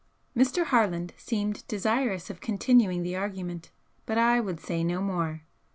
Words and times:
Mr. 0.35 0.63
Harland 0.65 1.13
seemed 1.15 1.63
desirous 1.67 2.31
of 2.31 2.41
continuing 2.41 3.03
the 3.03 3.15
argument, 3.15 3.69
but 4.07 4.17
I 4.17 4.39
would 4.39 4.59
say 4.59 4.83
no 4.83 4.99
more. 4.99 5.43